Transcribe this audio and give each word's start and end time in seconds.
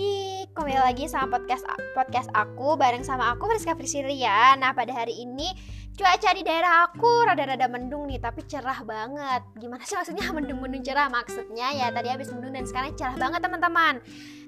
pagi, 0.00 0.48
kembali 0.56 0.80
lagi 0.80 1.04
sama 1.12 1.36
podcast 1.36 1.60
podcast 1.92 2.32
aku 2.32 2.72
bareng 2.80 3.04
sama 3.04 3.36
aku 3.36 3.52
Friska 3.52 3.76
Priscilia. 3.76 4.56
Nah 4.56 4.72
pada 4.72 4.96
hari 4.96 5.12
ini 5.12 5.52
cuaca 5.92 6.32
di 6.32 6.40
daerah 6.40 6.88
aku 6.88 7.28
rada-rada 7.28 7.68
mendung 7.68 8.08
nih 8.08 8.16
tapi 8.16 8.40
cerah 8.48 8.80
banget. 8.80 9.44
Gimana 9.60 9.84
sih 9.84 10.00
maksudnya 10.00 10.24
mendung-mendung 10.40 10.80
cerah? 10.80 11.12
Maksudnya 11.12 11.76
ya 11.76 11.92
tadi 11.92 12.08
habis 12.08 12.32
mendung 12.32 12.56
dan 12.56 12.64
sekarang 12.64 12.96
cerah 12.96 13.12
banget 13.20 13.44
teman-teman. 13.44 14.00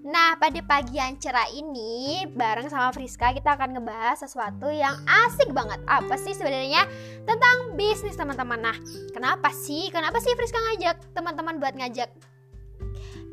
Nah 0.09 0.41
pada 0.41 0.61
pagi 0.65 0.97
yang 0.97 1.21
cerah 1.21 1.49
ini 1.53 2.25
bareng 2.33 2.73
sama 2.73 2.89
Friska 2.97 3.37
kita 3.37 3.53
akan 3.53 3.77
ngebahas 3.77 4.25
sesuatu 4.25 4.73
yang 4.73 4.97
asik 5.29 5.53
banget. 5.53 5.85
Apa 5.85 6.17
sih 6.17 6.33
sebenarnya 6.33 6.89
tentang 7.29 7.77
bisnis 7.77 8.17
teman-teman? 8.17 8.57
Nah 8.57 8.77
kenapa 9.13 9.53
sih? 9.53 9.93
Kenapa 9.93 10.17
sih 10.17 10.33
Friska 10.33 10.57
ngajak 10.57 11.13
teman-teman 11.13 11.61
buat 11.61 11.77
ngajak 11.77 12.09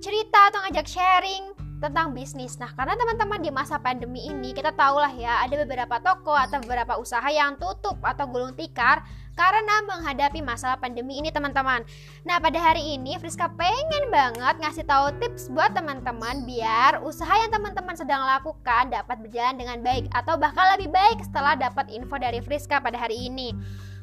cerita 0.04 0.52
atau 0.52 0.60
ngajak 0.68 0.84
sharing 0.84 1.59
tentang 1.80 2.12
bisnis. 2.12 2.60
Nah, 2.60 2.70
karena 2.76 2.94
teman-teman 3.00 3.40
di 3.40 3.50
masa 3.50 3.80
pandemi 3.80 4.28
ini 4.28 4.52
kita 4.52 4.76
tahu 4.76 5.00
lah 5.00 5.12
ya, 5.16 5.40
ada 5.40 5.56
beberapa 5.64 5.96
toko 6.04 6.36
atau 6.36 6.60
beberapa 6.60 7.00
usaha 7.00 7.26
yang 7.32 7.56
tutup 7.56 7.98
atau 8.04 8.28
gulung 8.28 8.52
tikar 8.54 9.02
karena 9.40 9.88
menghadapi 9.88 10.44
masalah 10.44 10.76
pandemi 10.76 11.16
ini 11.16 11.32
teman-teman. 11.32 11.88
Nah, 12.28 12.44
pada 12.44 12.60
hari 12.60 13.00
ini 13.00 13.16
Friska 13.16 13.48
pengen 13.56 14.12
banget 14.12 14.60
ngasih 14.60 14.84
tahu 14.84 15.16
tips 15.24 15.48
buat 15.56 15.72
teman-teman 15.72 16.44
biar 16.44 17.00
usaha 17.08 17.32
yang 17.40 17.48
teman-teman 17.48 17.96
sedang 17.96 18.20
lakukan 18.28 18.92
dapat 18.92 19.16
berjalan 19.24 19.56
dengan 19.56 19.80
baik 19.80 20.12
atau 20.12 20.36
bahkan 20.36 20.76
lebih 20.76 20.92
baik 20.92 21.24
setelah 21.24 21.56
dapat 21.56 21.88
info 21.96 22.20
dari 22.20 22.44
Friska 22.44 22.84
pada 22.84 23.00
hari 23.00 23.32
ini. 23.32 23.56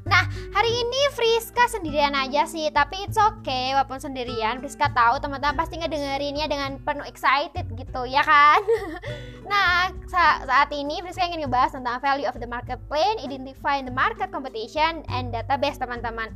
Nah, 0.07 0.23
hari 0.55 0.71
ini 0.71 1.01
Friska 1.19 1.67
sendirian 1.67 2.15
aja 2.15 2.47
sih, 2.47 2.71
tapi 2.71 3.03
it's 3.03 3.19
okay 3.19 3.75
walaupun 3.75 3.99
sendirian. 3.99 4.63
Friska 4.63 4.87
tahu 4.95 5.19
teman-teman 5.19 5.59
pasti 5.59 5.83
ngedengerinnya 5.83 6.47
dengan 6.47 6.79
penuh 6.79 7.03
excited 7.11 7.67
gitu, 7.75 8.07
ya 8.07 8.23
kan? 8.23 8.63
nah, 9.51 9.91
sa 10.07 10.47
saat 10.47 10.71
ini 10.71 11.03
Friska 11.03 11.27
ingin 11.27 11.51
ngebahas 11.51 11.75
tentang 11.75 11.99
value 11.99 12.31
of 12.31 12.39
the 12.39 12.47
market 12.47 12.79
plan, 12.87 13.19
identify 13.19 13.83
the 13.83 13.91
market 13.91 14.31
competition, 14.31 15.03
and 15.11 15.35
database 15.35 15.83
teman-teman. 15.83 16.31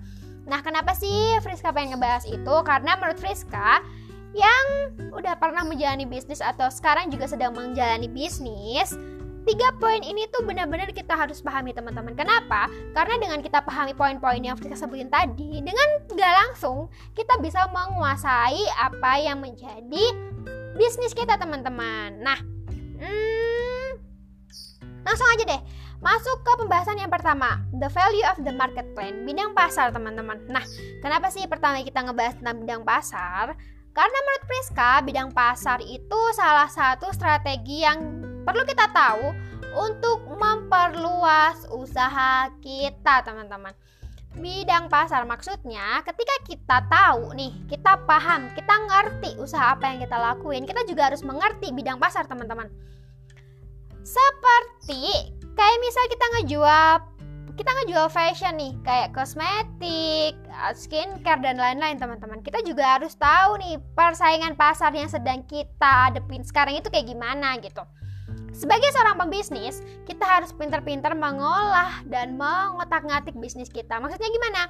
Nah, 0.51 0.59
kenapa 0.67 0.91
sih 0.99 1.39
Friska 1.39 1.71
pengen 1.71 1.95
ngebahas 1.95 2.27
itu? 2.27 2.55
Karena 2.67 2.99
menurut 2.99 3.23
Friska, 3.23 3.87
yang 4.35 4.67
udah 5.15 5.39
pernah 5.39 5.63
menjalani 5.63 6.07
bisnis 6.07 6.43
atau 6.43 6.71
sekarang 6.71 7.11
juga 7.11 7.31
sedang 7.31 7.55
menjalani 7.55 8.11
bisnis, 8.11 8.99
Tiga 9.51 9.75
poin 9.83 9.99
ini 10.07 10.31
tuh 10.31 10.47
benar-benar 10.47 10.95
kita 10.95 11.11
harus 11.19 11.43
pahami 11.43 11.75
teman-teman. 11.75 12.15
Kenapa? 12.15 12.71
Karena 12.95 13.19
dengan 13.19 13.43
kita 13.43 13.59
pahami 13.67 13.99
poin-poin 13.99 14.39
yang 14.39 14.55
kita 14.55 14.79
sebutin 14.79 15.11
tadi, 15.11 15.59
dengan 15.59 16.07
nggak 16.07 16.35
langsung 16.47 16.87
kita 17.19 17.35
bisa 17.43 17.67
menguasai 17.75 18.63
apa 18.79 19.19
yang 19.19 19.43
menjadi 19.43 20.15
bisnis 20.79 21.11
kita 21.19 21.35
teman-teman. 21.35 22.23
Nah, 22.23 22.39
hmm, 23.03 23.89
langsung 25.03 25.27
aja 25.35 25.43
deh. 25.43 25.63
Masuk 25.99 26.47
ke 26.47 26.53
pembahasan 26.55 27.03
yang 27.03 27.11
pertama, 27.11 27.59
the 27.75 27.91
value 27.91 28.23
of 28.31 28.39
the 28.47 28.55
market 28.55 28.87
plan, 28.95 29.27
bidang 29.27 29.51
pasar 29.51 29.91
teman-teman. 29.91 30.47
Nah, 30.47 30.63
kenapa 31.03 31.27
sih 31.27 31.43
pertama 31.51 31.83
kita 31.83 32.07
ngebahas 32.07 32.39
tentang 32.39 32.63
bidang 32.63 32.83
pasar? 32.87 33.59
Karena 33.91 34.19
menurut 34.23 34.45
Priska, 34.47 35.03
bidang 35.03 35.35
pasar 35.35 35.83
itu 35.83 36.21
salah 36.39 36.71
satu 36.71 37.11
strategi 37.11 37.83
yang 37.83 38.20
perlu 38.45 38.63
kita 38.65 38.87
tahu 38.91 39.33
untuk 39.77 40.27
memperluas 40.27 41.69
usaha 41.71 42.51
kita, 42.59 43.23
teman-teman. 43.23 43.75
Bidang 44.31 44.87
pasar 44.87 45.27
maksudnya 45.27 46.07
ketika 46.07 46.35
kita 46.47 46.79
tahu 46.87 47.35
nih, 47.35 47.51
kita 47.67 47.99
paham, 48.07 48.47
kita 48.55 48.75
ngerti 48.87 49.35
usaha 49.43 49.75
apa 49.75 49.91
yang 49.91 50.07
kita 50.07 50.17
lakuin, 50.19 50.67
kita 50.67 50.87
juga 50.87 51.11
harus 51.11 51.27
mengerti 51.27 51.75
bidang 51.75 51.99
pasar, 51.99 52.31
teman-teman. 52.31 52.71
Seperti 54.07 55.35
kayak 55.59 55.79
misal 55.83 56.05
kita 56.09 56.27
ngejual 56.39 57.11
kita 57.61 57.77
ngejual 57.77 58.09
fashion 58.09 58.57
nih 58.57 58.73
kayak 58.81 59.13
kosmetik, 59.13 60.33
skincare 60.73 61.45
dan 61.45 61.61
lain-lain 61.61 62.01
teman-teman. 62.01 62.41
Kita 62.41 62.65
juga 62.65 62.97
harus 62.97 63.13
tahu 63.21 63.61
nih 63.61 63.77
persaingan 63.93 64.57
pasar 64.57 64.97
yang 64.97 65.13
sedang 65.13 65.45
kita 65.45 66.09
hadepin 66.09 66.41
sekarang 66.41 66.81
itu 66.81 66.89
kayak 66.89 67.13
gimana 67.13 67.61
gitu. 67.61 67.85
Sebagai 68.51 68.93
seorang 68.93 69.17
pembisnis, 69.17 69.81
kita 70.05 70.27
harus 70.27 70.53
pintar-pintar 70.53 71.17
mengolah 71.17 72.05
dan 72.05 72.37
mengotak-ngatik 72.37 73.33
bisnis 73.41 73.73
kita. 73.73 73.97
Maksudnya 73.97 74.29
gimana? 74.29 74.63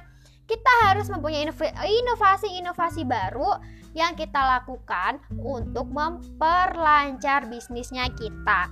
Kita 0.47 0.71
harus 0.87 1.07
mempunyai 1.11 1.47
inovasi-inovasi 1.47 3.03
baru 3.07 3.59
yang 3.91 4.15
kita 4.15 4.39
lakukan 4.39 5.19
untuk 5.35 5.91
memperlancar 5.91 7.51
bisnisnya 7.51 8.07
kita. 8.15 8.71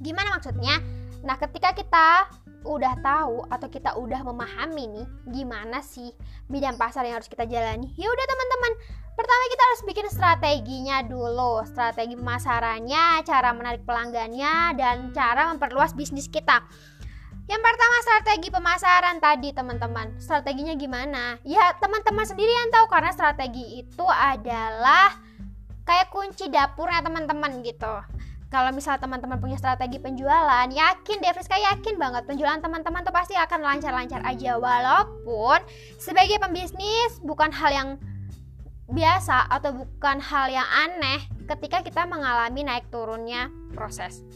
Gimana 0.00 0.40
maksudnya? 0.40 0.80
Nah, 1.20 1.36
ketika 1.36 1.76
kita 1.76 2.08
udah 2.64 2.94
tahu 3.00 3.48
atau 3.48 3.68
kita 3.72 3.96
udah 3.96 4.20
memahami 4.20 4.84
nih 4.84 5.06
gimana 5.32 5.80
sih 5.80 6.12
bidang 6.52 6.76
pasar 6.76 7.08
yang 7.08 7.16
harus 7.16 7.30
kita 7.32 7.48
jalani 7.48 7.88
ya 7.96 8.08
udah 8.08 8.26
teman-teman. 8.28 8.72
Pertama 9.16 9.44
kita 9.52 9.62
harus 9.68 9.82
bikin 9.84 10.06
strateginya 10.08 10.96
dulu. 11.04 11.60
Strategi 11.68 12.16
pemasarannya 12.16 13.20
cara 13.24 13.52
menarik 13.52 13.84
pelanggannya 13.84 14.76
dan 14.80 15.12
cara 15.12 15.52
memperluas 15.52 15.92
bisnis 15.92 16.28
kita. 16.28 16.64
Yang 17.44 17.62
pertama 17.66 17.96
strategi 18.00 18.48
pemasaran 18.48 19.16
tadi 19.18 19.48
teman-teman. 19.50 20.16
Strateginya 20.22 20.72
gimana? 20.78 21.36
Ya 21.44 21.74
teman-teman 21.76 22.24
sendiri 22.24 22.48
yang 22.48 22.70
tahu 22.72 22.86
karena 22.88 23.10
strategi 23.12 23.82
itu 23.82 24.06
adalah 24.08 25.18
kayak 25.84 26.08
kunci 26.14 26.46
dapurnya 26.46 27.02
teman-teman 27.02 27.60
gitu 27.66 28.19
kalau 28.50 28.74
misal 28.74 28.98
teman-teman 28.98 29.38
punya 29.38 29.54
strategi 29.54 30.02
penjualan, 30.02 30.66
yakin 30.66 31.22
deh 31.22 31.30
Friska 31.30 31.54
yakin 31.54 31.94
banget 32.02 32.26
penjualan 32.26 32.58
teman-teman 32.58 33.06
tuh 33.06 33.14
pasti 33.14 33.38
akan 33.38 33.62
lancar-lancar 33.62 34.26
aja 34.26 34.58
walaupun 34.58 35.62
sebagai 36.02 36.42
pembisnis 36.42 37.22
bukan 37.22 37.54
hal 37.54 37.70
yang 37.70 37.88
biasa 38.90 39.46
atau 39.54 39.86
bukan 39.86 40.18
hal 40.18 40.50
yang 40.50 40.66
aneh 40.66 41.22
ketika 41.46 41.78
kita 41.86 42.02
mengalami 42.10 42.66
naik 42.66 42.90
turunnya 42.90 43.46
proses. 43.70 44.26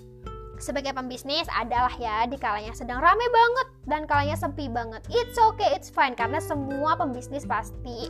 Sebagai 0.62 0.94
pembisnis 0.94 1.50
adalah 1.50 1.90
ya 1.98 2.22
di 2.30 2.38
kalanya 2.38 2.70
sedang 2.70 3.02
rame 3.02 3.26
banget 3.26 3.68
dan 3.90 4.06
kalanya 4.06 4.38
sepi 4.38 4.70
banget. 4.70 5.02
It's 5.10 5.34
okay, 5.34 5.74
it's 5.74 5.90
fine 5.90 6.14
karena 6.14 6.38
semua 6.38 6.94
pembisnis 6.94 7.42
pasti 7.42 8.06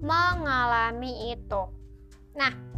mengalami 0.00 1.36
itu. 1.36 1.62
Nah, 2.32 2.71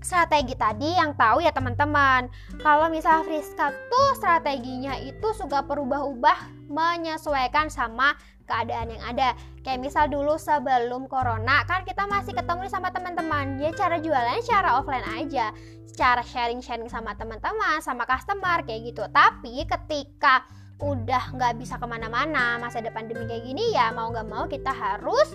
strategi 0.00 0.56
tadi 0.56 0.96
yang 0.96 1.14
tahu 1.14 1.44
ya 1.44 1.52
teman-teman. 1.52 2.28
Kalau 2.60 2.88
misal 2.88 3.22
Friska 3.24 3.70
tuh 3.70 4.08
strateginya 4.16 4.96
itu 4.98 5.28
suka 5.36 5.64
berubah-ubah 5.64 6.68
menyesuaikan 6.72 7.68
sama 7.68 8.16
keadaan 8.48 8.96
yang 8.96 9.02
ada. 9.04 9.36
Kayak 9.62 9.80
misal 9.84 10.04
dulu 10.10 10.34
sebelum 10.40 11.06
corona 11.06 11.62
kan 11.68 11.86
kita 11.86 12.08
masih 12.08 12.34
ketemu 12.34 12.66
sama 12.66 12.90
teman-teman. 12.90 13.60
Ya 13.60 13.70
cara 13.76 14.00
jualannya 14.00 14.42
cara 14.42 14.80
offline 14.80 15.06
aja. 15.06 15.52
Cara 15.94 16.24
sharing-sharing 16.24 16.88
sama 16.88 17.12
teman-teman 17.14 17.78
sama 17.84 18.08
customer 18.08 18.64
kayak 18.64 18.90
gitu. 18.90 19.04
Tapi 19.12 19.68
ketika 19.68 20.48
udah 20.80 21.36
nggak 21.36 21.60
bisa 21.60 21.76
ke 21.76 21.84
mana-mana 21.84 22.56
masa 22.56 22.80
depan 22.80 23.04
demi 23.04 23.28
kayak 23.28 23.44
gini 23.44 23.76
ya 23.76 23.92
mau 23.92 24.08
nggak 24.08 24.24
mau 24.24 24.48
kita 24.48 24.72
harus 24.72 25.28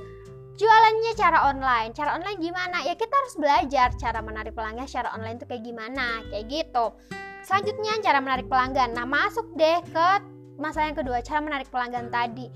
cara 1.16 1.48
online. 1.50 1.96
Cara 1.96 2.20
online 2.20 2.40
gimana? 2.44 2.84
Ya 2.84 2.94
kita 2.94 3.16
harus 3.16 3.36
belajar 3.40 3.96
cara 3.96 4.20
menarik 4.20 4.52
pelanggan 4.52 4.86
secara 4.86 5.16
online 5.16 5.40
itu 5.40 5.48
kayak 5.48 5.64
gimana? 5.64 6.22
Kayak 6.28 6.46
gitu. 6.52 6.86
Selanjutnya 7.42 7.94
cara 8.04 8.20
menarik 8.20 8.46
pelanggan. 8.52 8.92
Nah 8.92 9.08
masuk 9.08 9.56
deh 9.56 9.80
ke 9.90 10.10
masalah 10.60 10.92
yang 10.92 11.00
kedua 11.00 11.24
cara 11.24 11.40
menarik 11.40 11.72
pelanggan 11.72 12.12
tadi. 12.12 12.52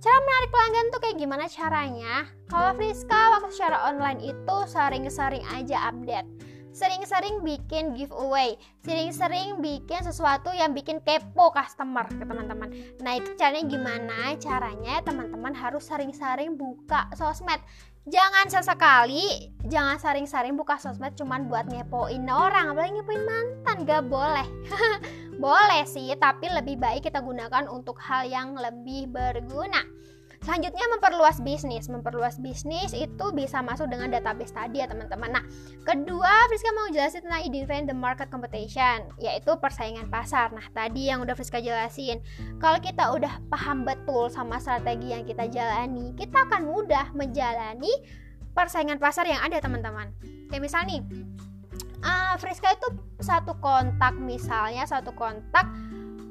Cara 0.00 0.16
menarik 0.16 0.50
pelanggan 0.50 0.86
tuh 0.90 1.00
kayak 1.04 1.16
gimana 1.20 1.44
caranya? 1.46 2.14
Kalau 2.48 2.72
Friska 2.74 3.20
waktu 3.36 3.52
secara 3.52 3.92
online 3.92 4.20
itu 4.32 4.56
sering-sering 4.64 5.44
aja 5.52 5.92
update. 5.92 6.28
Sering-sering 6.70 7.42
bikin 7.42 7.98
giveaway, 7.98 8.54
sering-sering 8.86 9.58
bikin 9.58 10.00
sesuatu 10.06 10.54
yang 10.54 10.70
bikin 10.72 11.02
kepo 11.02 11.50
customer 11.50 12.06
ke 12.06 12.22
teman-teman. 12.22 12.70
Nah, 13.02 13.18
itu 13.18 13.34
caranya 13.34 13.66
gimana? 13.66 14.38
Caranya 14.38 15.02
teman-teman 15.02 15.50
harus 15.52 15.84
sering-sering 15.84 16.54
buka 16.54 17.10
sosmed. 17.18 17.58
Jangan 18.08 18.48
sesekali, 18.48 19.52
jangan 19.68 20.00
sering-sering 20.00 20.56
buka 20.56 20.80
sosmed 20.80 21.12
cuman 21.20 21.52
buat 21.52 21.68
ngepoin 21.68 22.24
orang, 22.32 22.72
apalagi 22.72 22.96
ngepoin 22.96 23.24
mantan, 23.28 23.76
gak 23.84 24.08
boleh. 24.08 24.48
boleh 25.44 25.84
sih, 25.84 26.08
tapi 26.16 26.48
lebih 26.48 26.80
baik 26.80 27.04
kita 27.04 27.20
gunakan 27.20 27.68
untuk 27.68 28.00
hal 28.00 28.24
yang 28.24 28.56
lebih 28.56 29.04
berguna. 29.12 29.84
Selanjutnya 30.40 30.86
memperluas 30.96 31.36
bisnis. 31.44 31.84
Memperluas 31.92 32.40
bisnis 32.40 32.96
itu 32.96 33.26
bisa 33.36 33.60
masuk 33.60 33.92
dengan 33.92 34.08
database 34.08 34.56
tadi 34.56 34.80
ya 34.80 34.88
teman-teman. 34.88 35.36
Nah, 35.36 35.44
kedua 35.84 36.48
Friska 36.48 36.72
mau 36.72 36.88
jelasin 36.88 37.28
tentang 37.28 37.44
identifying 37.44 37.84
the 37.84 37.92
market 37.92 38.32
competition, 38.32 39.04
yaitu 39.20 39.52
persaingan 39.60 40.08
pasar. 40.08 40.48
Nah, 40.56 40.64
tadi 40.72 41.12
yang 41.12 41.20
udah 41.20 41.36
Friska 41.36 41.60
jelasin. 41.60 42.24
Kalau 42.56 42.80
kita 42.80 43.12
udah 43.12 43.36
paham 43.52 43.84
betul 43.84 44.32
sama 44.32 44.56
strategi 44.56 45.12
yang 45.12 45.28
kita 45.28 45.44
jalani, 45.52 46.16
kita 46.16 46.48
akan 46.48 46.72
mudah 46.72 47.12
menjalani 47.12 47.92
persaingan 48.56 48.96
pasar 48.96 49.28
yang 49.28 49.44
ada 49.44 49.60
teman-teman. 49.60 50.08
Kayak 50.48 50.62
misal 50.64 50.88
nih, 50.88 51.04
uh, 52.00 52.34
Friska 52.40 52.72
itu 52.72 52.88
satu 53.20 53.60
kontak 53.60 54.16
misalnya 54.16 54.88
satu 54.88 55.12
kontak 55.12 55.68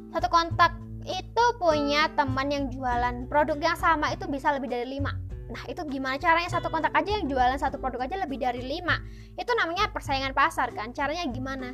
satu 0.10 0.26
kontak 0.26 0.74
itu 1.08 1.46
punya 1.62 2.12
teman 2.18 2.52
yang 2.52 2.66
jualan 2.68 3.28
produk 3.32 3.58
yang 3.60 3.78
sama 3.80 4.12
itu 4.12 4.28
bisa 4.28 4.52
lebih 4.52 4.72
dari 4.72 4.88
lima. 4.88 5.16
Nah 5.50 5.64
itu 5.66 5.82
gimana 5.90 6.22
caranya? 6.22 6.50
Satu 6.52 6.70
kontak 6.70 6.94
aja 6.94 7.20
yang 7.20 7.26
jualan 7.26 7.58
satu 7.58 7.82
produk 7.82 8.06
aja 8.06 8.16
lebih 8.22 8.38
dari 8.38 8.62
lima. 8.62 9.02
Itu 9.36 9.52
namanya 9.58 9.90
persaingan 9.90 10.38
pasar 10.38 10.70
kan? 10.76 10.94
Caranya 10.94 11.26
gimana? 11.32 11.74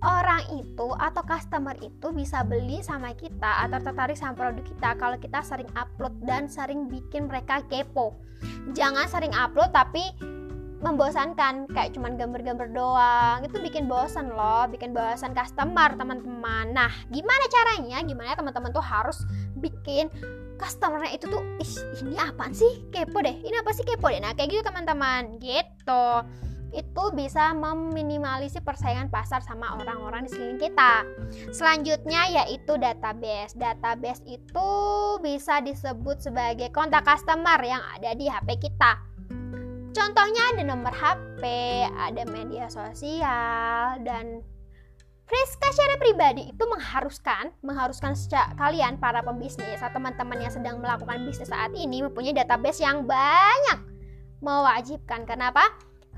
Orang 0.00 0.40
itu 0.56 0.88
atau 0.96 1.20
customer 1.28 1.76
itu 1.84 2.08
bisa 2.16 2.40
beli 2.40 2.80
sama 2.80 3.12
kita 3.12 3.68
atau 3.68 3.84
tertarik 3.84 4.16
sama 4.16 4.32
produk 4.32 4.64
kita 4.64 4.96
Kalau 4.96 5.20
kita 5.20 5.44
sering 5.44 5.68
upload 5.76 6.16
dan 6.24 6.48
sering 6.48 6.88
bikin 6.88 7.28
mereka 7.28 7.60
kepo. 7.68 8.16
Jangan 8.72 9.04
sering 9.08 9.32
upload 9.36 9.76
tapi 9.76 10.08
membosankan 10.80 11.68
kayak 11.70 11.92
cuman 11.92 12.16
gambar-gambar 12.16 12.68
doang. 12.72 13.38
Itu 13.44 13.60
bikin 13.60 13.86
bosan 13.86 14.32
loh 14.32 14.64
bikin 14.72 14.96
bosan 14.96 15.36
customer 15.36 15.92
teman-teman. 15.94 16.72
Nah 16.72 16.92
gimana 17.12 17.44
caranya? 17.52 18.00
Gimana 18.00 18.32
teman-teman 18.32 18.72
tuh 18.72 18.84
harus 18.84 19.20
bikin 19.60 20.08
customernya 20.56 21.16
itu 21.16 21.28
tuh 21.28 21.40
Ih, 21.60 21.72
ini 22.04 22.16
apa 22.16 22.48
sih? 22.52 22.88
Kepo 22.88 23.20
deh. 23.20 23.36
Ini 23.44 23.60
apa 23.60 23.70
sih 23.76 23.84
kepo 23.84 24.08
deh? 24.08 24.20
Nah 24.20 24.32
kayak 24.32 24.56
gitu 24.56 24.62
teman-teman. 24.64 25.36
Gitu. 25.36 26.04
Itu 26.70 27.10
bisa 27.18 27.50
meminimalisir 27.50 28.62
persaingan 28.62 29.10
pasar 29.10 29.42
sama 29.42 29.74
orang-orang 29.74 30.24
di 30.24 30.30
sekeliling 30.30 30.62
kita. 30.70 31.02
Selanjutnya 31.50 32.30
yaitu 32.30 32.78
database. 32.78 33.58
Database 33.58 34.22
itu 34.24 34.70
bisa 35.18 35.58
disebut 35.60 36.22
sebagai 36.22 36.70
kontak 36.70 37.02
customer 37.02 37.58
yang 37.60 37.82
ada 37.98 38.14
di 38.14 38.30
HP 38.30 38.70
kita. 38.70 39.09
Contohnya 39.90 40.42
ada 40.54 40.62
nomor 40.62 40.94
HP, 40.94 41.42
ada 41.98 42.22
media 42.30 42.70
sosial, 42.70 43.98
dan 44.06 44.44
Friska 45.30 45.70
secara 45.70 45.94
pribadi 46.02 46.50
itu 46.50 46.64
mengharuskan 46.66 47.54
mengharuskan 47.62 48.18
kalian 48.58 48.98
para 48.98 49.22
pembisnis 49.22 49.78
atau 49.78 49.94
teman-teman 49.94 50.42
yang 50.42 50.50
sedang 50.50 50.82
melakukan 50.82 51.22
bisnis 51.22 51.54
saat 51.54 51.70
ini 51.78 52.02
mempunyai 52.02 52.34
database 52.34 52.82
yang 52.82 53.06
banyak 53.06 53.78
mewajibkan. 54.42 55.22
Kenapa? 55.30 55.62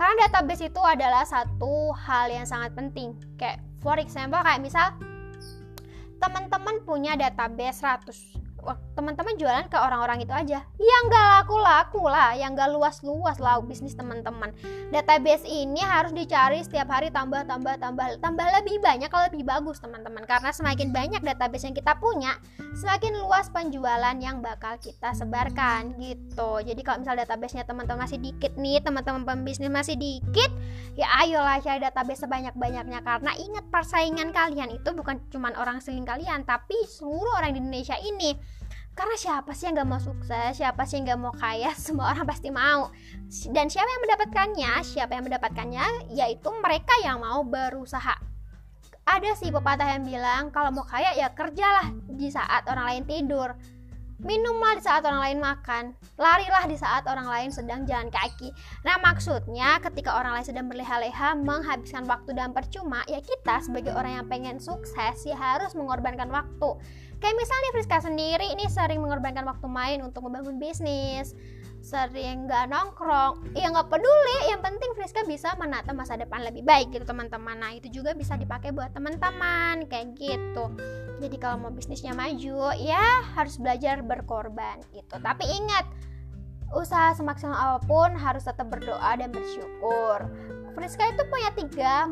Karena 0.00 0.24
database 0.24 0.72
itu 0.72 0.80
adalah 0.80 1.28
satu 1.28 1.92
hal 1.92 2.32
yang 2.32 2.48
sangat 2.48 2.72
penting. 2.72 3.12
Kayak 3.36 3.60
for 3.84 4.00
example 4.00 4.40
kayak 4.40 4.64
misal 4.64 4.96
teman-teman 6.16 6.80
punya 6.88 7.12
database 7.12 7.84
100 7.84 8.41
teman-teman 8.94 9.34
jualan 9.34 9.66
ke 9.66 9.74
orang-orang 9.74 10.22
itu 10.22 10.30
aja. 10.30 10.62
Yang 10.78 11.02
gak 11.10 11.26
laku-laku 11.40 12.06
lah 12.06 12.36
yang 12.38 12.54
gak 12.54 12.70
luas-luas 12.70 13.42
lah 13.42 13.58
bisnis 13.64 13.98
teman-teman. 13.98 14.54
Database 14.94 15.42
ini 15.48 15.82
harus 15.82 16.14
dicari 16.14 16.62
setiap 16.62 16.86
hari 16.92 17.10
tambah 17.10 17.42
tambah 17.48 17.76
tambah 17.82 18.22
tambah 18.22 18.46
lebih 18.62 18.78
banyak 18.78 19.10
kalau 19.10 19.26
lebih 19.26 19.42
bagus 19.42 19.82
teman-teman. 19.82 20.22
Karena 20.28 20.54
semakin 20.54 20.94
banyak 20.94 21.20
database 21.24 21.66
yang 21.66 21.76
kita 21.76 21.98
punya 21.98 22.38
semakin 22.78 23.18
luas 23.18 23.50
penjualan 23.50 24.16
yang 24.22 24.38
bakal 24.38 24.78
kita 24.78 25.10
sebarkan 25.12 25.98
gitu. 25.98 26.62
Jadi 26.62 26.80
kalau 26.86 27.02
misal 27.02 27.18
databasenya 27.18 27.66
teman-teman 27.66 28.06
masih 28.06 28.22
dikit 28.22 28.54
nih 28.56 28.78
teman-teman 28.80 29.26
pembisnis 29.26 29.68
masih 29.72 29.98
dikit 29.98 30.50
ya 30.94 31.08
ayolah 31.24 31.58
cari 31.58 31.82
database 31.82 32.22
sebanyak-banyaknya. 32.22 33.02
Karena 33.02 33.34
ingat 33.34 33.66
persaingan 33.72 34.30
kalian 34.30 34.70
itu 34.70 34.90
bukan 34.94 35.18
cuma 35.32 35.50
orang 35.58 35.82
seling 35.82 36.06
kalian 36.06 36.46
tapi 36.46 36.76
seluruh 36.86 37.40
orang 37.40 37.56
di 37.56 37.60
Indonesia 37.60 37.96
ini 37.98 38.36
karena 38.92 39.16
siapa 39.16 39.56
sih 39.56 39.72
yang 39.72 39.80
gak 39.80 39.88
mau 39.88 40.00
sukses? 40.00 40.60
Siapa 40.60 40.84
sih 40.84 41.00
yang 41.00 41.16
gak 41.16 41.20
mau 41.20 41.32
kaya? 41.32 41.72
Semua 41.84 42.12
orang 42.12 42.28
pasti 42.28 42.52
mau. 42.52 42.92
Dan 43.48 43.72
siapa 43.72 43.88
yang 43.88 44.02
mendapatkannya? 44.04 44.72
Siapa 44.84 45.12
yang 45.16 45.24
mendapatkannya? 45.24 45.84
Yaitu 46.12 46.48
mereka 46.60 46.92
yang 47.00 47.24
mau 47.24 47.40
berusaha. 47.40 48.20
Ada 49.02 49.34
sih 49.34 49.50
pepatah 49.50 49.98
yang 49.98 50.06
bilang 50.06 50.54
kalau 50.54 50.70
mau 50.70 50.86
kaya 50.86 51.10
ya 51.18 51.32
kerjalah 51.34 51.90
di 52.06 52.30
saat 52.30 52.68
orang 52.70 52.86
lain 52.86 53.04
tidur 53.08 53.50
minumlah 54.22 54.78
di 54.78 54.82
saat 54.82 55.02
orang 55.02 55.20
lain 55.30 55.38
makan, 55.42 55.84
larilah 56.14 56.64
di 56.70 56.78
saat 56.78 57.02
orang 57.10 57.26
lain 57.26 57.50
sedang 57.50 57.82
jalan 57.82 58.06
kaki. 58.08 58.54
Nah, 58.86 58.98
maksudnya 59.02 59.82
ketika 59.82 60.14
orang 60.14 60.38
lain 60.38 60.46
sedang 60.46 60.66
berleha-leha 60.70 61.34
menghabiskan 61.42 62.06
waktu 62.06 62.38
dan 62.38 62.54
percuma, 62.54 63.02
ya 63.10 63.18
kita 63.18 63.58
sebagai 63.62 63.90
orang 63.92 64.22
yang 64.22 64.26
pengen 64.30 64.56
sukses 64.62 65.26
ya 65.26 65.34
harus 65.34 65.74
mengorbankan 65.74 66.30
waktu. 66.30 66.70
Kayak 67.22 67.38
misalnya 67.38 67.70
Friska 67.70 67.98
sendiri 68.02 68.46
ini 68.50 68.66
sering 68.66 68.98
mengorbankan 68.98 69.46
waktu 69.46 69.66
main 69.70 69.98
untuk 70.02 70.26
membangun 70.26 70.58
bisnis, 70.58 71.38
sering 71.82 72.46
nggak 72.46 72.70
nongkrong, 72.70 73.58
ya 73.58 73.66
nggak 73.74 73.90
peduli. 73.90 74.38
Yang 74.46 74.62
penting 74.62 74.90
Friska 74.94 75.22
bisa 75.26 75.58
menata 75.58 75.90
masa 75.90 76.14
depan 76.14 76.46
lebih 76.46 76.62
baik 76.62 76.94
gitu 76.94 77.02
teman-teman. 77.02 77.58
Nah 77.58 77.74
itu 77.74 77.90
juga 77.90 78.14
bisa 78.14 78.38
dipakai 78.38 78.70
buat 78.70 78.94
teman-teman 78.94 79.90
kayak 79.90 80.14
gitu. 80.14 80.70
Jadi 81.18 81.36
kalau 81.42 81.66
mau 81.66 81.72
bisnisnya 81.74 82.14
maju, 82.14 82.70
ya 82.78 83.26
harus 83.34 83.58
belajar 83.58 84.00
berkorban 84.06 84.78
gitu. 84.94 85.18
Tapi 85.18 85.42
ingat, 85.42 85.84
usaha 86.70 87.12
semaksimal 87.18 87.58
apa 87.58 87.78
pun 87.84 88.14
harus 88.14 88.46
tetap 88.46 88.70
berdoa 88.70 89.18
dan 89.18 89.34
bersyukur. 89.34 90.30
Friska 90.78 91.04
itu 91.10 91.22
punya 91.28 91.50
tiga 91.52 92.06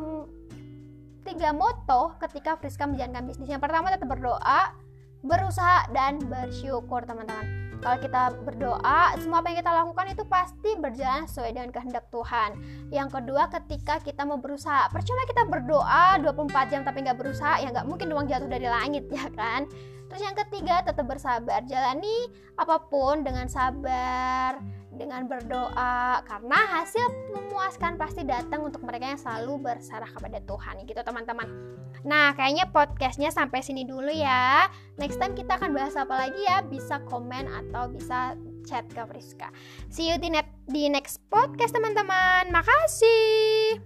tiga 1.23 1.55
moto 1.55 2.19
ketika 2.19 2.59
Friska 2.59 2.91
menjalankan 2.91 3.23
bisnis. 3.31 3.47
Yang 3.47 3.63
pertama 3.71 3.95
tetap 3.95 4.11
berdoa, 4.11 4.75
berusaha 5.23 5.87
dan 5.95 6.19
bersyukur 6.27 7.07
teman-teman 7.07 7.70
kalau 7.81 7.97
kita 7.97 8.23
berdoa 8.45 9.17
semua 9.17 9.41
apa 9.41 9.49
yang 9.51 9.59
kita 9.65 9.73
lakukan 9.73 10.07
itu 10.13 10.25
pasti 10.29 10.71
berjalan 10.77 11.25
sesuai 11.25 11.51
dengan 11.57 11.71
kehendak 11.73 12.05
Tuhan. 12.13 12.51
Yang 12.93 13.09
kedua 13.19 13.49
ketika 13.49 13.99
kita 14.05 14.23
mau 14.29 14.37
berusaha 14.37 14.93
percuma 14.93 15.25
kita 15.25 15.49
berdoa 15.49 16.21
24 16.21 16.73
jam 16.73 16.81
tapi 16.85 17.03
nggak 17.03 17.17
berusaha 17.17 17.59
ya 17.65 17.73
nggak 17.73 17.89
mungkin 17.89 18.13
uang 18.13 18.29
jatuh 18.29 18.49
dari 18.49 18.69
langit 18.69 19.09
ya 19.17 19.27
kan? 19.33 19.65
Terus 20.13 20.21
yang 20.27 20.37
ketiga 20.37 20.85
tetap 20.85 21.07
bersabar. 21.07 21.65
Jalani 21.65 22.29
apa 22.61 22.77
pun 22.85 23.25
dengan 23.25 23.49
sabar 23.49 24.80
dengan 24.95 25.27
berdoa 25.31 26.23
karena 26.27 26.61
hasil 26.81 27.31
memuaskan 27.35 27.95
pasti 27.95 28.27
datang 28.27 28.67
untuk 28.67 28.83
mereka 28.83 29.15
yang 29.15 29.21
selalu 29.21 29.71
berserah 29.71 30.11
kepada 30.11 30.43
Tuhan 30.43 30.83
gitu 30.87 31.01
teman-teman. 31.01 31.49
Nah 32.03 32.33
kayaknya 32.35 32.67
podcastnya 32.71 33.31
sampai 33.31 33.63
sini 33.63 33.87
dulu 33.87 34.11
ya. 34.11 34.67
Next 34.99 35.21
time 35.23 35.39
kita 35.39 35.57
akan 35.61 35.71
bahas 35.75 35.95
apa 35.95 36.27
lagi 36.27 36.41
ya? 36.43 36.65
Bisa 36.67 37.03
komen 37.07 37.47
atau 37.47 37.87
bisa 37.93 38.35
chat 38.69 38.85
ke 38.93 39.03
Friska 39.09 39.49
see 39.89 40.13
you 40.13 40.17
di, 40.21 40.31
net, 40.31 40.47
di 40.69 40.87
next 40.93 41.19
podcast 41.33 41.75
teman-teman. 41.75 42.53
Makasih 42.53 43.81